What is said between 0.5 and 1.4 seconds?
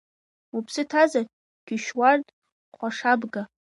Уԥсы ҭазар,